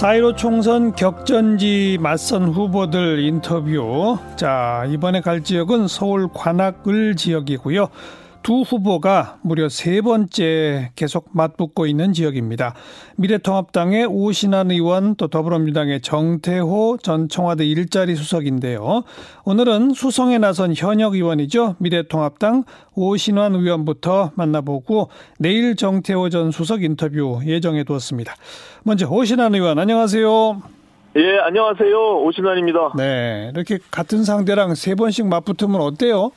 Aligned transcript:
4.15 0.00 0.34
총선 0.38 0.94
격전지 0.94 1.98
맞선 2.00 2.48
후보들 2.54 3.18
인터뷰. 3.18 4.16
자, 4.34 4.86
이번에 4.88 5.20
갈 5.20 5.44
지역은 5.44 5.88
서울 5.88 6.26
관악을 6.32 7.16
지역이고요. 7.16 7.86
두 8.42 8.62
후보가 8.62 9.38
무려 9.42 9.68
세 9.68 10.00
번째 10.00 10.92
계속 10.96 11.28
맞붙고 11.32 11.86
있는 11.86 12.12
지역입니다. 12.12 12.74
미래통합당의 13.16 14.06
오신환 14.06 14.70
의원 14.70 15.14
또 15.16 15.28
더불어민주당의 15.28 16.00
정태호 16.00 16.98
전 17.02 17.28
청와대 17.28 17.66
일자리 17.66 18.16
수석인데요. 18.16 19.04
오늘은 19.44 19.92
수성에 19.92 20.38
나선 20.38 20.74
현역 20.74 21.14
의원이죠. 21.14 21.76
미래통합당 21.78 22.64
오신환 22.94 23.54
의원부터 23.54 24.32
만나보고 24.34 25.10
내일 25.38 25.76
정태호 25.76 26.30
전 26.30 26.50
수석 26.50 26.82
인터뷰 26.82 27.40
예정해 27.44 27.84
두었습니다. 27.84 28.34
먼저 28.84 29.06
오신환 29.08 29.54
의원 29.54 29.78
안녕하세요. 29.78 30.62
예, 31.16 31.38
안녕하세요. 31.40 32.22
오신환입니다. 32.22 32.92
네, 32.96 33.50
이렇게 33.52 33.78
같은 33.90 34.22
상대랑 34.22 34.76
세 34.76 34.94
번씩 34.94 35.26
맞붙으면 35.26 35.80
어때요? 35.80 36.30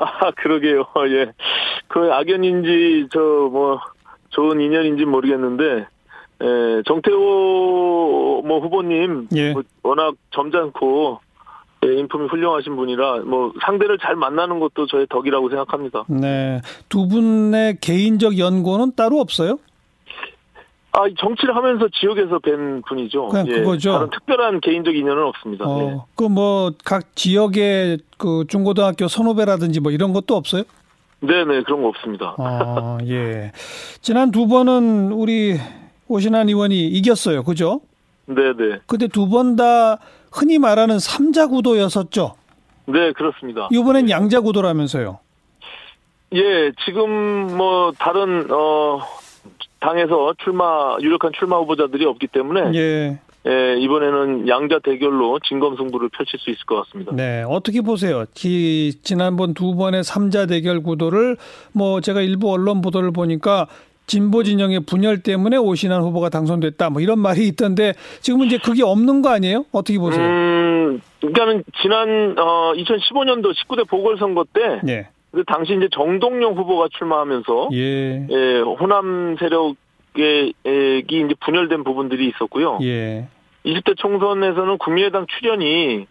아, 0.00 0.30
그러게요. 0.36 0.86
예. 1.10 1.32
그 1.88 2.12
악연인지, 2.12 3.08
저, 3.12 3.20
뭐, 3.20 3.80
좋은 4.30 4.60
인연인지 4.60 5.04
모르겠는데, 5.04 5.86
예, 6.42 6.82
정태호, 6.86 8.42
뭐, 8.46 8.60
후보님, 8.60 9.28
예. 9.36 9.52
뭐 9.52 9.62
워낙 9.82 10.14
점잖고, 10.30 11.20
예, 11.84 11.94
인품이 11.98 12.28
훌륭하신 12.28 12.76
분이라, 12.76 13.20
뭐, 13.26 13.52
상대를 13.62 13.98
잘 13.98 14.16
만나는 14.16 14.58
것도 14.60 14.86
저의 14.86 15.06
덕이라고 15.08 15.50
생각합니다. 15.50 16.04
네, 16.08 16.60
두 16.88 17.06
분의 17.08 17.78
개인적 17.80 18.38
연고는 18.38 18.92
따로 18.96 19.18
없어요? 19.18 19.58
아, 20.92 21.06
이 21.06 21.14
정치를 21.18 21.54
하면서 21.54 21.86
지역에서 22.00 22.38
뵌 22.40 22.82
분이죠. 22.88 23.28
그냥 23.28 23.46
예, 23.48 23.60
그거죠. 23.60 23.92
다른 23.92 24.10
특별한 24.10 24.60
개인적 24.60 24.94
인연은 24.96 25.22
없습니다. 25.24 25.64
예. 25.64 25.68
어, 25.68 26.06
그뭐 26.16 26.72
각 26.84 27.14
지역의 27.14 27.98
그 28.18 28.44
중고등학교 28.48 29.06
선후배라든지 29.06 29.80
뭐 29.80 29.92
이런 29.92 30.12
것도 30.12 30.34
없어요? 30.36 30.64
네네, 31.20 31.62
그런 31.62 31.82
거 31.82 31.88
없습니다. 31.88 32.34
아, 32.38 32.98
예. 33.06 33.52
지난 34.00 34.30
두 34.32 34.48
번은 34.48 35.12
우리 35.12 35.58
오신환 36.08 36.48
의원이 36.48 36.86
이겼어요. 36.88 37.44
그죠? 37.44 37.80
네네. 38.26 38.80
근데 38.86 39.06
두 39.06 39.26
번 39.28 39.54
다 39.56 39.98
흔히 40.32 40.58
말하는 40.58 40.98
삼자 40.98 41.46
구도였었죠. 41.48 42.34
네, 42.86 43.12
그렇습니다. 43.12 43.68
이번엔 43.70 44.10
양자 44.10 44.40
구도라면서요. 44.40 45.18
예, 46.34 46.72
지금 46.84 47.56
뭐 47.56 47.92
다른 47.98 48.46
어 48.50 49.00
당에서 49.80 50.34
출마 50.42 50.96
유력한 51.00 51.32
출마 51.38 51.56
후보자들이 51.58 52.04
없기 52.04 52.28
때문에 52.28 52.72
예. 52.74 53.18
예, 53.46 53.76
이번에는 53.78 54.48
양자 54.48 54.80
대결로 54.80 55.38
진검 55.40 55.76
승부를 55.76 56.10
펼칠 56.10 56.38
수 56.38 56.50
있을 56.50 56.66
것 56.66 56.84
같습니다. 56.84 57.12
네. 57.14 57.42
어떻게 57.48 57.80
보세요? 57.80 58.26
지, 58.34 58.92
지난번 59.02 59.54
두 59.54 59.74
번의 59.76 60.04
삼자 60.04 60.44
대결 60.44 60.82
구도를 60.82 61.38
뭐 61.72 62.02
제가 62.02 62.20
일부 62.20 62.52
언론 62.52 62.82
보도를 62.82 63.12
보니까 63.12 63.66
진보 64.06 64.42
진영의 64.42 64.80
분열 64.80 65.22
때문에 65.22 65.56
오신환 65.56 66.02
후보가 66.02 66.28
당선됐다. 66.28 66.90
뭐 66.90 67.00
이런 67.00 67.18
말이 67.18 67.46
있던데 67.46 67.94
지금은 68.20 68.48
이제 68.48 68.58
그게 68.58 68.82
없는 68.82 69.22
거 69.22 69.30
아니에요? 69.30 69.64
어떻게 69.72 69.98
보세요? 69.98 70.22
음, 70.22 71.00
그러니까는 71.20 71.64
지난 71.80 72.34
어 72.36 72.72
2015년도 72.74 73.54
19대 73.54 73.88
보궐선거 73.88 74.44
때 74.52 74.80
예. 74.88 75.08
그 75.32 75.44
당시 75.46 75.74
이제 75.74 75.88
정동영 75.92 76.54
후보가 76.54 76.88
출마하면서 76.98 77.70
예. 77.72 78.26
예, 78.28 78.60
호남 78.60 79.36
세력의 79.38 80.54
이 80.64 81.04
이제 81.06 81.34
분열된 81.40 81.84
부분들이 81.84 82.28
있었고요. 82.28 82.78
예. 82.82 83.28
20대 83.64 83.96
총선에서는 83.96 84.78
국민의당 84.78 85.26
출연이 85.26 86.06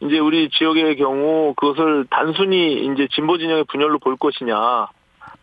이제 0.00 0.18
우리 0.18 0.48
지역의 0.50 0.96
경우 0.96 1.54
그것을 1.56 2.06
단순히 2.10 2.86
이제 2.86 3.08
진보 3.12 3.38
진영의 3.38 3.64
분열로 3.64 3.98
볼 3.98 4.16
것이냐 4.16 4.88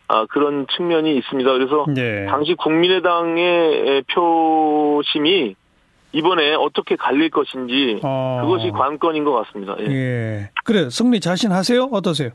아, 0.08 0.26
그런 0.26 0.66
측면이 0.76 1.16
있습니다. 1.16 1.52
그래서 1.52 1.86
예. 1.96 2.26
당시 2.28 2.54
국민의당의 2.54 4.04
표심이 4.12 5.56
이번에 6.12 6.54
어떻게 6.54 6.96
갈릴 6.96 7.30
것인지 7.30 8.00
어. 8.02 8.40
그것이 8.42 8.70
관건인 8.70 9.24
것 9.24 9.32
같습니다. 9.32 9.76
예. 9.80 9.86
예. 9.86 10.50
그래 10.64 10.88
승리 10.90 11.20
자신하세요? 11.20 11.90
어떠세요? 11.92 12.30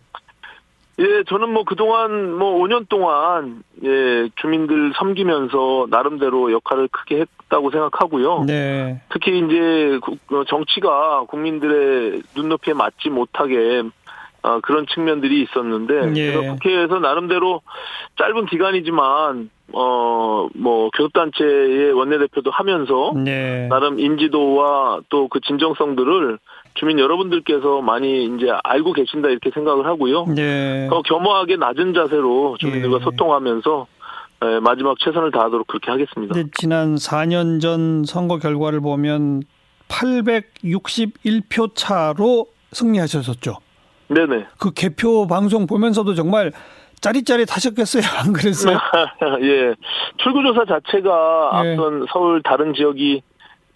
예, 1.01 1.23
저는 1.27 1.49
뭐 1.51 1.63
그동안 1.63 2.37
뭐 2.37 2.59
5년 2.61 2.87
동안 2.87 3.63
예, 3.83 4.29
주민들 4.35 4.93
섬기면서 4.95 5.87
나름대로 5.89 6.51
역할을 6.51 6.87
크게 6.89 7.25
했다고 7.43 7.71
생각하고요. 7.71 8.43
네. 8.45 9.01
특히 9.09 9.39
이제 9.39 9.99
국- 10.03 10.19
어, 10.33 10.43
정치가 10.45 11.23
국민들의 11.27 12.21
눈높이에 12.35 12.73
맞지 12.73 13.09
못하게 13.09 13.83
어, 14.43 14.59
그런 14.61 14.85
측면들이 14.87 15.41
있었는데 15.43 16.13
예. 16.15 16.31
그래서 16.33 16.53
국회에서 16.53 16.99
나름대로 16.99 17.61
짧은 18.17 18.45
기간이지만 18.47 19.49
어 19.73 20.21
뭐 20.53 20.89
교섭단체의 20.89 21.93
원내대표도 21.93 22.51
하면서 22.51 23.13
네. 23.15 23.67
나름 23.69 23.99
인지도와 23.99 24.99
또 25.09 25.27
그 25.29 25.39
진정성들을 25.39 26.39
주민 26.75 26.99
여러분들께서 26.99 27.81
많이 27.81 28.25
이제 28.25 28.47
알고 28.63 28.93
계신다 28.93 29.29
이렇게 29.29 29.51
생각을 29.51 29.85
하고요. 29.85 30.25
네. 30.27 30.87
더 30.89 31.01
겸허하게 31.01 31.57
낮은 31.57 31.93
자세로 31.93 32.57
주민들과 32.59 32.97
예. 32.99 33.03
소통하면서 33.03 33.87
에, 34.43 34.59
마지막 34.59 34.97
최선을 34.99 35.31
다하도록 35.31 35.67
그렇게 35.67 35.91
하겠습니다. 35.91 36.33
지난 36.53 36.95
4년 36.95 37.61
전 37.61 38.03
선거 38.05 38.37
결과를 38.37 38.79
보면 38.81 39.43
861표 39.87 41.71
차로 41.75 42.47
승리하셨었죠. 42.71 43.57
네네. 44.07 44.47
그 44.57 44.71
개표 44.73 45.27
방송 45.27 45.67
보면서도 45.67 46.15
정말 46.15 46.51
짜릿짜릿하셨겠어요. 47.01 48.03
안 48.23 48.33
그랬어요? 48.33 48.77
예. 49.41 49.75
출구조사 50.17 50.65
자체가 50.65 51.51
예. 51.65 51.71
앞선 51.71 52.05
서울 52.11 52.41
다른 52.43 52.73
지역이 52.73 53.21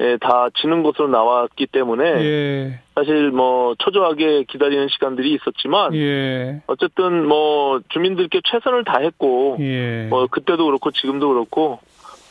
예, 0.01 0.17
다 0.17 0.50
지는 0.59 0.83
것으로 0.83 1.07
나왔기 1.07 1.67
때문에 1.67 2.03
예. 2.03 2.79
사실 2.95 3.31
뭐 3.31 3.75
초조하게 3.79 4.44
기다리는 4.44 4.88
시간들이 4.89 5.33
있었지만 5.33 5.95
예. 5.95 6.61
어쨌든 6.67 7.28
뭐 7.28 7.79
주민들께 7.89 8.41
최선을 8.44 8.84
다했고 8.84 9.57
예. 9.61 10.07
뭐 10.09 10.28
그때도 10.28 10.66
그렇고 10.66 10.91
지금도 10.91 11.29
그렇고 11.29 11.79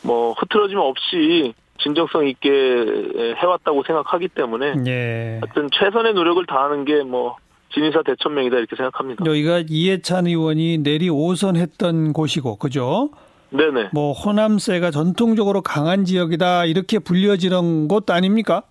뭐 0.03 0.33
흐트러짐 0.33 0.77
없이 0.77 1.53
진정성 1.79 2.27
있게 2.27 2.49
예, 2.49 3.33
해왔다고 3.37 3.83
생각하기 3.83 4.27
때문에 4.29 4.75
예. 4.87 5.39
하여튼 5.41 5.69
최선의 5.73 6.13
노력을 6.13 6.45
다하는 6.45 6.85
게 6.85 7.01
뭐 7.03 7.35
진의사 7.73 8.03
대천명이다 8.03 8.57
이렇게 8.57 8.75
생각합니다. 8.77 9.25
여기가 9.25 9.63
이해찬 9.67 10.27
의원이 10.27 10.77
내리 10.77 11.09
오선했던 11.09 12.13
곳이고, 12.13 12.55
그죠? 12.55 13.09
네네. 13.49 13.89
뭐 13.93 14.11
호남세가 14.13 14.91
전통적으로 14.91 15.61
강한 15.61 16.05
지역이다 16.05 16.65
이렇게 16.65 16.99
불려지는 16.99 17.87
곳 17.87 18.09
아닙니까? 18.09 18.63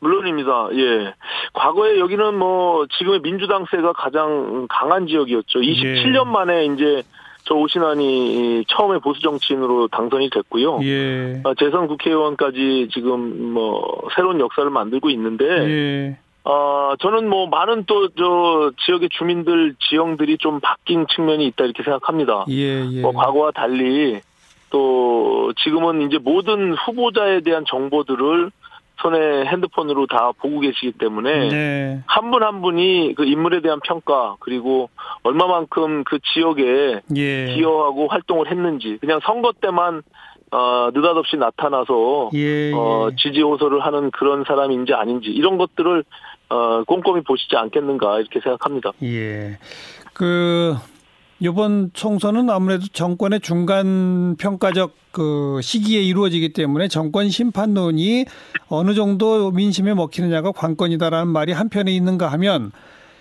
물론입니다. 0.00 0.68
예. 0.74 1.14
과거에 1.54 1.98
여기는 1.98 2.34
뭐 2.34 2.86
지금의 2.98 3.20
민주당세가 3.20 3.94
가장 3.94 4.66
강한 4.68 5.06
지역이었죠. 5.06 5.60
27년 5.60 6.26
만에 6.26 6.66
이제 6.66 7.02
저 7.44 7.54
오신환이 7.54 8.64
처음에 8.68 8.98
보수 8.98 9.20
정치인으로 9.20 9.88
당선이 9.88 10.30
됐고요. 10.30 10.80
예. 10.82 11.40
어, 11.44 11.54
재선 11.54 11.86
국회의원까지 11.88 12.88
지금 12.92 13.52
뭐 13.52 14.08
새로운 14.14 14.40
역사를 14.40 14.68
만들고 14.68 15.10
있는데 15.10 15.44
예. 15.44 16.18
어 16.44 16.94
저는 17.00 17.28
뭐 17.28 17.46
많은 17.46 17.84
또 17.86 18.08
저 18.10 18.70
지역의 18.84 19.08
주민들 19.12 19.74
지형들이 19.88 20.38
좀 20.38 20.60
바뀐 20.60 21.06
측면이 21.06 21.46
있다 21.46 21.64
이렇게 21.64 21.82
생각합니다. 21.82 22.44
예. 22.50 22.84
예. 22.90 23.00
뭐 23.00 23.12
과거와 23.12 23.50
달리 23.52 24.20
또 24.70 25.52
지금은 25.62 26.02
이제 26.02 26.18
모든 26.18 26.74
후보자에 26.74 27.40
대한 27.40 27.64
정보들을 27.66 28.50
손에 29.00 29.46
핸드폰으로 29.46 30.06
다 30.06 30.32
보고 30.38 30.60
계시기 30.60 30.92
때문에 30.92 31.48
네. 31.48 32.02
한분한 32.06 32.62
분이 32.62 33.14
그 33.16 33.24
인물에 33.24 33.60
대한 33.60 33.80
평가 33.84 34.36
그리고 34.40 34.88
얼마만큼 35.24 36.04
그 36.04 36.18
지역에 36.32 37.00
예. 37.16 37.54
기여하고 37.54 38.08
활동을 38.08 38.50
했는지 38.50 38.98
그냥 39.00 39.20
선거 39.24 39.52
때만 39.60 40.02
어 40.52 40.90
느닷없이 40.94 41.36
나타나서 41.36 42.30
예. 42.34 42.72
어 42.72 43.08
예. 43.10 43.16
지지 43.16 43.42
호소를 43.42 43.80
하는 43.80 44.10
그런 44.10 44.44
사람인지 44.44 44.94
아닌지 44.94 45.30
이런 45.30 45.58
것들을 45.58 46.04
어 46.48 46.84
꼼꼼히 46.84 47.22
보시지 47.22 47.56
않겠는가 47.56 48.20
이렇게 48.20 48.40
생각합니다. 48.40 48.92
예. 49.02 49.58
그 50.12 50.76
이번 51.40 51.90
총선은 51.92 52.48
아무래도 52.48 52.86
정권의 52.92 53.40
중간 53.40 54.36
평가적 54.36 54.92
그 55.10 55.60
시기에 55.62 56.00
이루어지기 56.02 56.52
때문에 56.52 56.88
정권 56.88 57.28
심판론이 57.28 58.24
어느 58.68 58.94
정도 58.94 59.50
민심에 59.50 59.94
먹히느냐가 59.94 60.52
관건이다라는 60.52 61.28
말이 61.32 61.52
한편에 61.52 61.92
있는가 61.92 62.28
하면 62.28 62.72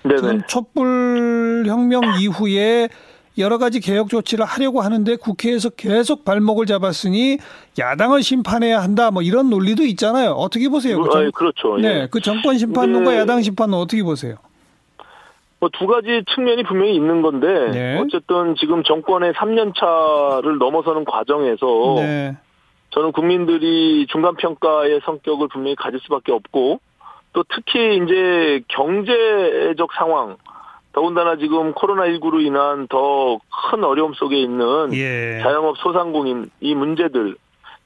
네네. 0.03 0.15
지금 0.17 0.41
촛불 0.47 1.63
혁명 1.67 2.01
이후에 2.19 2.89
여러 3.37 3.57
가지 3.57 3.79
개혁 3.79 4.09
조치를 4.09 4.45
하려고 4.45 4.81
하는데 4.81 5.15
국회에서 5.15 5.69
계속 5.71 6.23
발목을 6.23 6.65
잡았으니 6.65 7.37
야당을 7.79 8.21
심판해야 8.21 8.81
한다. 8.81 9.11
뭐 9.11 9.21
이런 9.21 9.49
논리도 9.49 9.83
있잖아요. 9.83 10.31
어떻게 10.31 10.69
보세요? 10.69 11.01
그 11.01 11.09
정, 11.09 11.31
그렇죠. 11.31 11.77
네, 11.77 11.87
예. 11.87 12.07
그 12.11 12.19
정권 12.19 12.57
심판론과 12.57 13.15
야당 13.15 13.41
심판론 13.41 13.79
어떻게 13.79 14.03
보세요? 14.03 14.35
뭐두 15.59 15.87
가지 15.87 16.23
측면이 16.35 16.63
분명히 16.63 16.95
있는 16.95 17.21
건데 17.21 17.71
네. 17.71 17.99
어쨌든 17.99 18.55
지금 18.59 18.83
정권의 18.83 19.33
3년 19.33 19.73
차를 19.75 20.57
넘어서는 20.57 21.05
과정에서 21.05 21.95
네. 21.97 22.37
저는 22.89 23.13
국민들이 23.13 24.05
중간 24.11 24.35
평가의 24.35 25.01
성격을 25.05 25.47
분명히 25.47 25.75
가질 25.75 25.99
수밖에 26.01 26.31
없고 26.31 26.79
또 27.31 27.43
특히 27.49 27.97
이제 27.97 28.61
경제적 28.67 29.93
상황 29.97 30.37
더군다나 30.93 31.35
지금 31.37 31.73
코로나19로 31.73 32.41
인한 32.45 32.87
더 32.87 33.39
큰 33.73 33.83
어려움 33.83 34.13
속에 34.13 34.37
있는 34.37 34.93
예. 34.93 35.39
자영업 35.41 35.77
소상공인 35.77 36.49
이 36.61 36.75
문제들 36.75 37.35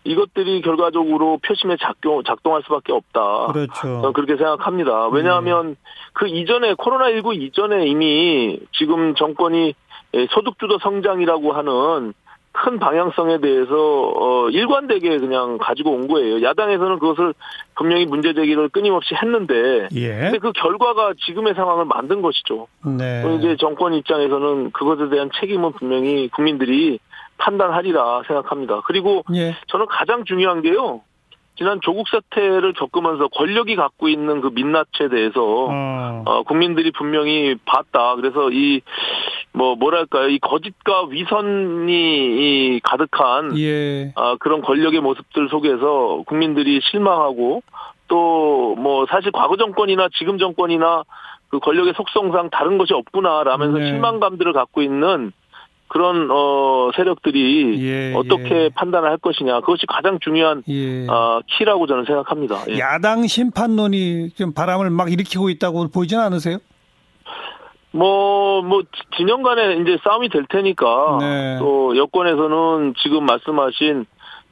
이것들이 0.04 0.62
결과적으로 0.62 1.38
표심에 1.46 1.78
작동, 1.82 2.24
작동할 2.24 2.62
수밖에 2.64 2.92
없다. 2.94 3.48
그렇죠. 3.54 3.74
저는 3.82 4.14
그렇게 4.14 4.36
생각합니다. 4.36 5.08
왜냐하면 5.08 5.72
예. 5.72 5.76
그 6.14 6.28
이전에 6.28 6.74
코로나19 6.74 7.42
이전에 7.42 7.86
이미 7.88 8.60
지금 8.78 9.16
정권이 9.16 9.76
소득주도 10.32 10.78
성장이라고 10.80 11.52
하는 11.54 12.14
큰 12.64 12.80
방향성에 12.80 13.40
대해서 13.40 13.76
어 13.76 14.50
일관되게 14.50 15.20
그냥 15.20 15.58
가지고 15.60 15.92
온 15.92 16.08
거예요. 16.08 16.42
야당에서는 16.42 16.98
그것을 16.98 17.34
분명히 17.76 18.06
문제 18.06 18.34
제기를 18.34 18.70
끊임없이 18.70 19.14
했는데, 19.14 19.88
예. 19.94 20.10
근데 20.10 20.40
그 20.40 20.52
결과가 20.54 21.14
지금의 21.26 21.54
상황을 21.54 21.86
만든 21.86 22.22
것이죠. 22.22 22.68
네. 22.84 23.24
이제 23.38 23.56
정권 23.60 23.94
입장에서는 23.94 24.72
그것에 24.72 25.10
대한 25.10 25.30
책임은 25.40 25.74
분명히 25.74 26.30
국민들이 26.30 27.00
판단하리라 27.38 28.24
생각합니다. 28.26 28.82
그리고 28.86 29.24
예. 29.36 29.56
저는 29.68 29.86
가장 29.88 30.26
중요한 30.26 30.64
게요. 30.64 31.02
지난 31.58 31.80
조국 31.82 32.08
사태를 32.10 32.74
겪으면서 32.74 33.28
권력이 33.30 33.76
갖고 33.76 34.10
있는 34.10 34.42
그 34.42 34.50
민낯에 34.54 35.10
대해서 35.10 35.42
어. 35.44 36.24
어, 36.26 36.44
국민들이 36.44 36.92
분명히 36.92 37.56
봤다. 37.66 38.16
그래서 38.16 38.50
이 38.52 38.82
뭐 39.58 39.76
뭐랄까요 39.76 40.30
이 40.30 40.38
거짓과 40.38 41.06
위선이 41.10 41.92
이 41.92 42.80
가득한 42.84 43.58
예. 43.58 44.12
어, 44.16 44.36
그런 44.38 44.62
권력의 44.62 45.02
모습들 45.02 45.50
속에서 45.50 46.22
국민들이 46.28 46.80
실망하고 46.84 47.64
또 48.08 48.76
뭐 48.78 49.06
사실 49.10 49.32
과거 49.32 49.58
정권이나 49.58 50.08
지금 50.18 50.38
정권이나 50.38 51.04
그 51.50 51.60
권력의 51.60 51.94
속성상 51.96 52.52
다른 52.52 52.78
것이 52.78 52.94
없구나라면서 52.94 53.80
네. 53.80 53.88
실망감들을 53.88 54.54
갖고 54.54 54.82
있는 54.82 55.32
그런 55.88 56.30
어 56.32 56.90
세력들이 56.96 57.82
예, 57.88 58.14
어떻게 58.14 58.66
예. 58.66 58.70
판단을 58.76 59.10
할 59.10 59.18
것이냐 59.18 59.62
그것이 59.62 59.86
가장 59.88 60.20
중요한 60.20 60.64
예. 60.68 61.08
어, 61.08 61.42
키라고 61.58 61.88
저는 61.88 62.06
생각합니다. 62.06 62.64
예. 62.70 62.80
야당 62.80 63.26
심판론이 63.26 64.32
좀 64.32 64.54
바람을 64.54 64.90
막 64.90 65.12
일으키고 65.12 65.50
있다고 65.50 65.90
보이지는 65.90 66.24
않으세요? 66.24 66.60
뭐, 67.92 68.62
뭐, 68.62 68.84
진영 69.16 69.42
간에 69.42 69.78
이제 69.78 69.98
싸움이 70.04 70.30
될 70.30 70.46
테니까, 70.48 71.18
네. 71.20 71.58
또 71.58 71.98
여권에서는 71.98 72.94
지금 73.02 73.26
말씀하신, 73.26 74.06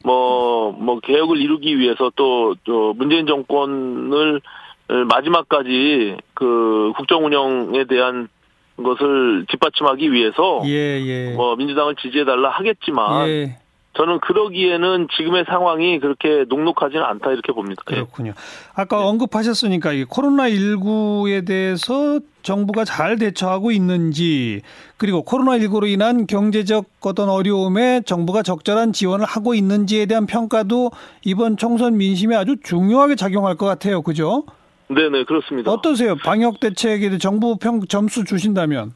뭐, 0.04 0.72
뭐, 0.72 1.00
개혁을 1.00 1.38
이루기 1.38 1.78
위해서 1.78 2.12
또, 2.16 2.56
또 2.64 2.94
문재인 2.94 3.28
정권을 3.28 4.42
마지막까지 4.88 6.18
그 6.34 6.94
국정 6.96 7.26
운영에 7.26 7.86
대한 7.86 8.30
것을 8.78 9.46
뒷받침하기 9.50 10.12
위해서 10.12 10.62
예, 10.66 11.02
예. 11.02 11.34
뭐 11.34 11.56
민주당을 11.56 11.96
지지해달라 11.96 12.50
하겠지만 12.50 13.28
예. 13.28 13.58
저는 13.98 14.20
그러기에는 14.20 15.08
지금의 15.16 15.46
상황이 15.48 16.00
그렇게 16.00 16.44
녹록하지는 16.50 17.02
않다 17.04 17.32
이렇게 17.32 17.54
봅니다. 17.54 17.82
예. 17.92 17.96
그렇군요. 17.96 18.34
아까 18.74 19.08
언급하셨으니까 19.08 19.94
이 19.94 20.04
코로나 20.04 20.50
19에 20.50 21.48
대해서 21.48 22.20
정부가 22.42 22.84
잘 22.84 23.18
대처하고 23.18 23.72
있는지 23.72 24.62
그리고 24.98 25.24
코로나 25.24 25.58
19로 25.58 25.88
인한 25.88 26.28
경제적 26.28 26.86
어떤 27.02 27.30
어려움에 27.30 28.02
정부가 28.02 28.44
적절한 28.44 28.92
지원을 28.92 29.26
하고 29.26 29.54
있는지에 29.54 30.06
대한 30.06 30.26
평가도 30.26 30.92
이번 31.24 31.56
총선 31.56 31.98
민심에 31.98 32.36
아주 32.36 32.58
중요하게 32.62 33.16
작용할 33.16 33.56
것 33.56 33.66
같아요. 33.66 34.02
그죠? 34.02 34.44
네네 34.88 35.24
그렇습니다. 35.24 35.72
어떠세요? 35.72 36.16
방역 36.16 36.60
대책에 36.60 37.18
정부 37.18 37.58
평 37.58 37.82
점수 37.88 38.24
주신다면? 38.24 38.94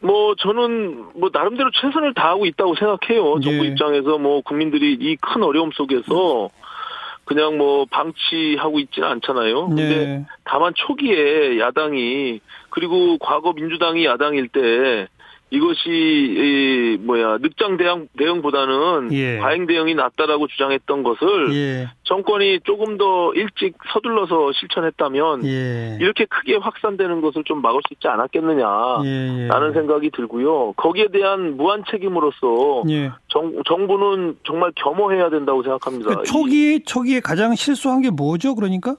뭐 0.00 0.34
저는 0.36 1.04
뭐 1.14 1.30
나름대로 1.32 1.70
최선을 1.80 2.14
다하고 2.14 2.44
있다고 2.46 2.74
생각해요. 2.74 3.40
정부 3.40 3.64
예. 3.64 3.68
입장에서 3.70 4.18
뭐 4.18 4.40
국민들이 4.42 4.94
이 5.00 5.16
큰 5.20 5.42
어려움 5.42 5.70
속에서 5.72 6.50
그냥 7.24 7.56
뭐 7.56 7.86
방치하고 7.88 8.80
있지는 8.80 9.08
않잖아요. 9.08 9.68
근데 9.68 9.82
예. 9.82 10.26
다만 10.44 10.72
초기에 10.74 11.58
야당이 11.60 12.40
그리고 12.70 13.16
과거 13.18 13.52
민주당이 13.52 14.04
야당일 14.04 14.48
때 14.48 15.06
이것이 15.52 15.90
이 15.90 16.96
뭐야 17.02 17.36
늑장 17.42 17.76
대응 17.76 18.08
대응보다는 18.18 19.12
예. 19.12 19.36
과잉 19.36 19.66
대응이 19.66 19.94
낫다라고 19.94 20.46
주장했던 20.46 21.02
것을 21.02 21.54
예. 21.54 21.90
정권이 22.04 22.60
조금 22.64 22.96
더 22.96 23.34
일찍 23.34 23.76
서둘러서 23.92 24.52
실천했다면 24.52 25.44
예. 25.44 25.98
이렇게 26.00 26.24
크게 26.24 26.56
확산되는 26.56 27.20
것을 27.20 27.44
좀 27.44 27.60
막을 27.60 27.82
수 27.86 27.92
있지 27.92 28.08
않았겠느냐라는 28.08 29.04
예, 29.04 29.48
예. 29.48 29.72
생각이 29.74 30.10
들고요. 30.12 30.72
거기에 30.78 31.08
대한 31.12 31.58
무한 31.58 31.84
책임으로서 31.90 32.84
예. 32.88 33.10
정, 33.28 33.52
정부는 33.68 34.38
정말 34.44 34.72
겸허해야 34.74 35.28
된다고 35.28 35.62
생각합니다. 35.62 36.14
그 36.14 36.22
초기 36.22 36.82
초기에 36.82 37.20
가장 37.20 37.54
실수한 37.54 38.00
게 38.00 38.08
뭐죠? 38.08 38.54
그러니까? 38.54 38.96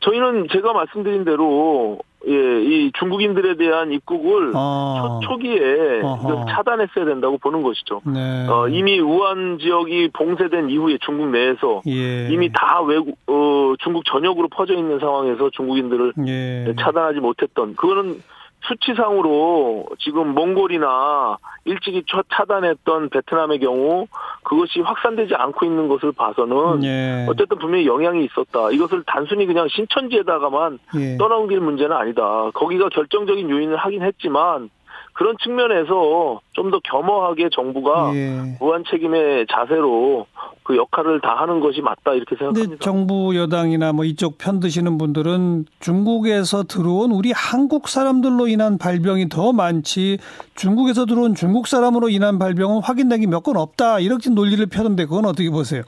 저희는 0.00 0.48
제가 0.50 0.72
말씀드린 0.72 1.26
대로 1.26 1.98
예, 2.28 2.62
이 2.62 2.92
중국인들에 2.98 3.56
대한 3.56 3.92
입국을 3.92 4.52
아. 4.54 5.20
초, 5.22 5.38
기에 5.38 6.02
차단했어야 6.50 7.06
된다고 7.06 7.38
보는 7.38 7.62
것이죠. 7.62 8.02
네. 8.04 8.46
어, 8.46 8.68
이미 8.68 9.00
우한 9.00 9.58
지역이 9.58 10.10
봉쇄된 10.12 10.68
이후에 10.68 10.98
중국 11.00 11.30
내에서 11.30 11.80
예. 11.86 12.28
이미 12.28 12.50
다 12.52 12.82
외국 12.82 13.16
어, 13.26 13.74
중국 13.78 14.04
전역으로 14.04 14.48
퍼져 14.48 14.74
있는 14.74 14.98
상황에서 14.98 15.48
중국인들을 15.50 16.12
예. 16.26 16.74
차단하지 16.78 17.20
못했던 17.20 17.74
그거는 17.74 18.22
수치상으로 18.68 19.86
지금 19.98 20.34
몽골이나 20.34 21.38
일찍이 21.64 22.04
차단했던 22.34 23.10
베트남의 23.10 23.60
경우 23.60 24.06
그것이 24.42 24.80
확산되지 24.80 25.34
않고 25.34 25.66
있는 25.66 25.88
것을 25.88 26.12
봐서는 26.12 26.84
예. 26.84 27.26
어쨌든 27.28 27.58
분명히 27.58 27.86
영향이 27.86 28.24
있었다. 28.24 28.70
이것을 28.70 29.02
단순히 29.06 29.46
그냥 29.46 29.68
신천지에다가만 29.68 30.78
예. 30.96 31.16
떠넘길 31.16 31.60
문제는 31.60 31.96
아니다. 31.96 32.50
거기가 32.54 32.88
결정적인 32.88 33.48
요인을 33.48 33.76
하긴 33.76 34.02
했지만 34.02 34.70
그런 35.12 35.36
측면에서 35.42 36.40
좀 36.52 36.70
더 36.70 36.78
겸허하게 36.84 37.48
정부가 37.52 38.12
예. 38.14 38.56
무한 38.60 38.84
책임의 38.88 39.46
자세로 39.52 40.26
그 40.62 40.76
역할을 40.76 41.20
다 41.20 41.34
하는 41.36 41.58
것이 41.60 41.80
맞다 41.80 42.12
이렇게 42.14 42.36
생각합니다. 42.36 42.76
정부 42.80 43.34
여당이나 43.34 43.92
뭐 43.92 44.04
이쪽 44.04 44.38
편 44.38 44.60
드시는 44.60 44.96
분들은 44.98 45.64
중국에서 45.80 46.62
들어온 46.64 47.10
우리 47.10 47.32
한국 47.34 47.88
사람들로 47.88 48.46
인한 48.46 48.78
발병이 48.78 49.28
더 49.30 49.52
많지 49.52 50.18
중국에서 50.54 51.06
들어온 51.06 51.34
중국 51.34 51.66
사람으로 51.66 52.08
인한 52.08 52.38
발병은 52.38 52.82
확인된 52.82 53.20
게 53.22 53.26
몇 53.26 53.42
건 53.42 53.56
없다 53.56 53.98
이렇게 54.00 54.30
논리를 54.30 54.64
펴는데 54.66 55.06
그건 55.06 55.24
어떻게 55.24 55.50
보세요? 55.50 55.82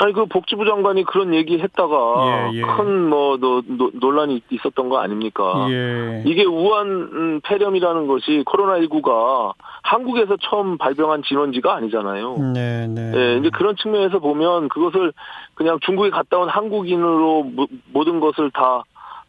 아니 0.00 0.12
그 0.12 0.26
복지부 0.26 0.64
장관이 0.64 1.04
그런 1.04 1.34
얘기 1.34 1.60
했다가 1.60 2.50
예, 2.52 2.58
예. 2.58 2.62
큰뭐 2.62 3.38
논란이 3.94 4.42
있었던 4.50 4.88
거 4.88 4.98
아닙니까? 4.98 5.68
예. 5.70 6.22
이게 6.26 6.44
우한 6.44 6.86
음, 6.88 7.40
폐렴이라는 7.44 8.06
것이 8.08 8.42
코로나 8.44 8.78
19가 8.80 9.52
한국에서 9.82 10.36
처음 10.40 10.78
발병한 10.78 11.22
진원지가 11.22 11.74
아니잖아요. 11.76 12.36
네, 12.54 12.86
네. 12.88 13.12
예, 13.14 13.36
이제 13.38 13.50
그런 13.50 13.76
측면에서 13.76 14.18
보면 14.18 14.68
그것을 14.68 15.12
그냥 15.54 15.78
중국에 15.80 16.10
갔다 16.10 16.38
온 16.38 16.48
한국인으로 16.48 17.50
모든 17.92 18.18
것을 18.18 18.50
다 18.50 18.82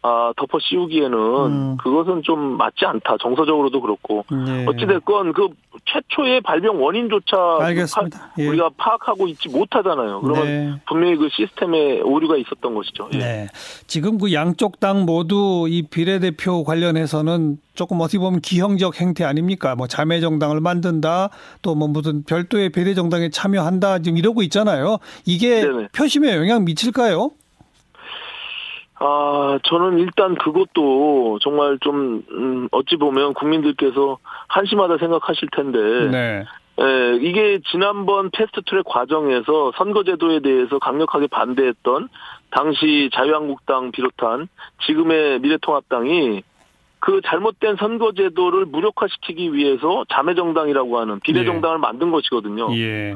아, 0.07 0.31
덮어 0.37 0.59
씌우기에는 0.61 1.17
음. 1.17 1.77
그것은 1.77 2.21
좀 2.21 2.57
맞지 2.57 2.85
않다. 2.85 3.17
정서적으로도 3.19 3.81
그렇고. 3.81 4.23
네. 4.29 4.63
어찌됐건 4.67 5.33
그 5.33 5.47
최초의 5.85 6.41
발병 6.41 6.79
원인조차 6.83 7.57
알겠습니다. 7.61 8.19
파, 8.19 8.31
예. 8.37 8.47
우리가 8.47 8.69
파악하고 8.77 9.27
있지 9.29 9.49
못하잖아요. 9.49 10.21
그러면 10.21 10.45
네. 10.45 10.73
분명히 10.87 11.15
그 11.15 11.27
시스템에 11.31 12.01
오류가 12.01 12.37
있었던 12.37 12.75
것이죠. 12.75 13.09
예. 13.13 13.17
네. 13.17 13.47
지금 13.87 14.19
그 14.19 14.31
양쪽 14.31 14.79
당 14.79 15.05
모두 15.05 15.65
이 15.67 15.81
비례대표 15.81 16.63
관련해서는 16.63 17.57
조금 17.73 17.99
어떻게 17.99 18.19
보면 18.19 18.41
기형적 18.41 19.01
행태 19.01 19.23
아닙니까? 19.23 19.75
뭐 19.75 19.87
자매 19.87 20.19
정당을 20.19 20.59
만든다, 20.61 21.29
또 21.63 21.73
뭐 21.75 21.87
무슨 21.87 22.23
별도의 22.23 22.69
비례 22.69 22.93
정당에 22.93 23.29
참여한다, 23.29 23.99
지금 23.99 24.17
이러고 24.19 24.43
있잖아요. 24.43 24.97
이게 25.25 25.61
네네. 25.61 25.87
표심에 25.93 26.35
영향 26.37 26.63
미칠까요? 26.63 27.31
아, 28.97 29.59
저는 29.63 29.99
일단 29.99 30.35
그것도 30.35 31.39
정말 31.41 31.77
좀, 31.81 32.23
음, 32.31 32.67
어찌 32.71 32.95
보면 32.95 33.33
국민들께서 33.33 34.17
한심하다 34.47 34.97
생각하실 34.97 35.49
텐데. 35.51 35.79
네. 36.11 36.45
예, 36.77 37.17
이게 37.21 37.59
지난번 37.71 38.29
패스트 38.31 38.61
트랙 38.65 38.83
과정에서 38.85 39.71
선거제도에 39.77 40.41
대해서 40.41 40.77
강력하게 40.77 41.27
반대했던 41.27 42.09
당시 42.51 43.09
자유한국당 43.13 43.91
비롯한 43.91 44.49
지금의 44.85 45.39
미래통합당이 45.39 46.43
그 46.99 47.21
잘못된 47.25 47.77
선거제도를 47.77 48.65
무력화시키기 48.65 49.53
위해서 49.53 50.05
자매정당이라고 50.09 50.99
하는 50.99 51.19
비례정당을 51.21 51.77
예. 51.77 51.79
만든 51.79 52.11
것이거든요. 52.11 52.75
예. 52.75 53.15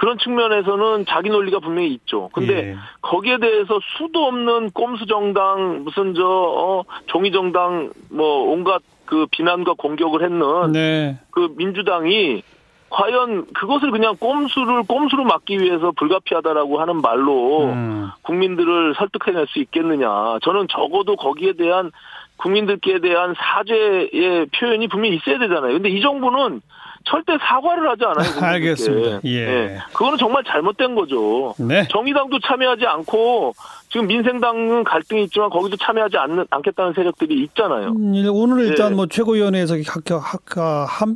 그런 0.00 0.16
측면에서는 0.16 1.04
자기 1.06 1.28
논리가 1.28 1.58
분명히 1.60 1.92
있죠. 1.92 2.30
근데 2.32 2.70
예. 2.70 2.76
거기에 3.02 3.36
대해서 3.36 3.78
수도 3.98 4.24
없는 4.24 4.70
꼼수 4.70 5.04
정당 5.04 5.84
무슨 5.84 6.14
저 6.14 6.24
어, 6.24 6.84
종이 7.04 7.30
정당 7.30 7.90
뭐 8.08 8.50
온갖 8.50 8.80
그 9.04 9.26
비난과 9.30 9.74
공격을 9.76 10.24
했는 10.24 10.72
네. 10.72 11.18
그 11.30 11.52
민주당이 11.54 12.42
과연 12.88 13.52
그것을 13.52 13.90
그냥 13.90 14.16
꼼수를 14.18 14.84
꼼수로 14.84 15.24
막기 15.24 15.60
위해서 15.60 15.90
불가피하다라고 15.90 16.80
하는 16.80 17.02
말로 17.02 17.64
음. 17.64 18.08
국민들을 18.22 18.94
설득해낼 18.94 19.48
수 19.48 19.58
있겠느냐. 19.58 20.38
저는 20.40 20.66
적어도 20.70 21.16
거기에 21.16 21.52
대한 21.52 21.90
국민들께 22.38 23.00
대한 23.00 23.34
사죄의 23.36 24.46
표현이 24.58 24.88
분명히 24.88 25.16
있어야 25.16 25.38
되잖아요. 25.38 25.74
근데 25.74 25.90
이 25.90 26.00
정부는 26.00 26.62
절대 27.04 27.36
사과를 27.38 27.88
하지 27.88 28.04
않아요. 28.04 28.28
알겠습니다. 28.40 29.20
예. 29.24 29.46
네. 29.46 29.78
그거는 29.92 30.18
정말 30.18 30.44
잘못된 30.44 30.94
거죠. 30.94 31.54
네. 31.58 31.86
정의당도 31.88 32.38
참여하지 32.40 32.86
않고 32.86 33.54
지금 33.88 34.06
민생당은 34.06 34.84
갈등이 34.84 35.24
있지만 35.24 35.50
거기도 35.50 35.76
참여하지 35.76 36.16
않는 36.16 36.46
않겠다는 36.50 36.92
세력들이 36.92 37.42
있잖아요. 37.44 37.88
음, 37.88 38.14
오늘 38.30 38.66
일단 38.66 38.90
네. 38.90 38.96
뭐 38.96 39.06
최고위원회에서 39.06 39.74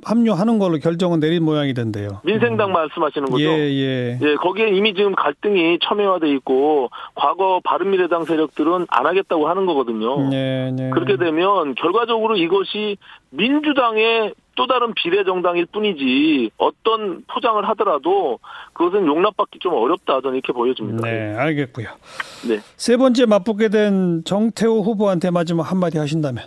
합 0.03 0.19
류하는 0.19 0.59
걸로 0.59 0.79
결정은 0.79 1.21
내린 1.21 1.45
모양이던데요. 1.45 2.21
민생당 2.25 2.71
음. 2.71 2.73
말씀하시는 2.73 3.29
거죠? 3.29 3.45
예, 3.45 3.71
예. 3.71 4.19
예, 4.21 4.35
거기에 4.37 4.71
이미 4.71 4.95
지금 4.95 5.15
갈등이 5.15 5.79
첨예화돼 5.83 6.31
있고 6.37 6.91
과거 7.15 7.61
바른미래당 7.63 8.25
세력들은 8.25 8.87
안 8.89 9.07
하겠다고 9.07 9.49
하는 9.49 9.67
거거든요. 9.67 10.29
네, 10.31 10.73
네. 10.73 10.91
그렇게 10.91 11.17
되면 11.17 11.75
결과적으로 11.75 12.37
이것이 12.37 12.97
민주당의 13.31 14.35
또 14.57 14.67
다른 14.67 14.95
비례정당일 14.95 15.67
뿐이지 15.67 16.51
어떤 16.59 17.25
포장을 17.27 17.67
하더라도 17.71 18.39
그것은 18.73 19.07
용납받기 19.07 19.59
좀 19.59 19.75
어렵다 19.75 20.21
저는 20.21 20.37
이렇게 20.37 20.53
보여집니다. 20.53 21.09
네, 21.09 21.35
알겠고요. 21.37 21.89
네. 22.49 22.61
세 22.77 22.97
번째 22.97 23.27
맞붙게 23.27 23.69
된 23.69 24.23
정태호 24.25 24.83
후보한테 24.83 25.31
마지막 25.31 25.71
한마디 25.71 25.99
하신다면? 25.99 26.45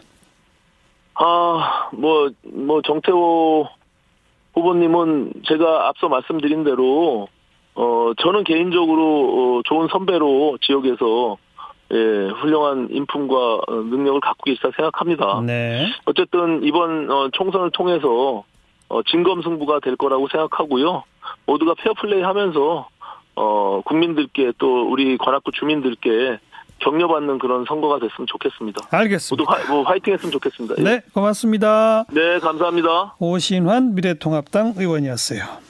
아, 1.16 1.90
뭐, 1.94 2.30
뭐, 2.44 2.82
정태호 2.84 3.68
후보님은 4.54 5.34
제가 5.48 5.88
앞서 5.88 6.10
말씀드린 6.10 6.64
대로, 6.64 7.28
어, 7.74 8.12
저는 8.22 8.44
개인적으로 8.44 9.58
어, 9.58 9.62
좋은 9.66 9.88
선배로 9.92 10.58
지역에서 10.62 11.38
예, 11.94 12.29
훌륭한 12.41 12.89
인품과 12.91 13.62
능력을 13.70 14.20
갖고 14.20 14.44
계시다 14.44 14.70
생각합니다. 14.75 15.41
네. 15.46 15.88
어쨌든 16.06 16.63
이번 16.63 17.10
어, 17.10 17.29
총선을 17.32 17.72
통해서 17.72 18.44
어, 18.89 19.03
진검승부가 19.03 19.79
될 19.82 19.96
거라고 19.96 20.27
생각하고요. 20.29 21.03
모두가 21.46 21.75
페어플레이 21.75 22.22
하면서 22.22 22.88
어, 23.36 23.82
국민들께 23.86 24.53
또 24.58 24.89
우리 24.89 25.17
관악구 25.17 25.51
주민들께 25.51 26.39
격려받는 26.79 27.39
그런 27.39 27.65
선거가 27.67 28.00
됐으면 28.00 28.27
좋겠습니다. 28.27 28.88
알겠습니다. 28.91 29.44
모두 29.44 29.51
화, 29.51 29.74
뭐 29.74 29.84
화이팅 29.84 30.13
했으면 30.13 30.32
좋겠습니다. 30.32 30.75
네, 30.82 31.01
고맙습니다. 31.13 32.06
네, 32.12 32.39
감사합니다. 32.39 33.15
오신환 33.20 33.96
미래통합당 33.96 34.74
의원이었어요. 34.77 35.66